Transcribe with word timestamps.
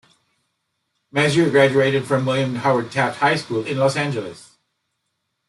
Mazur 1.11 1.51
graduated 1.51 2.07
from 2.07 2.25
William 2.25 2.55
Howard 2.55 2.91
Taft 2.91 3.19
High 3.19 3.35
School 3.35 3.63
in 3.67 3.77
Los 3.77 3.95
Angeles. 3.95 4.57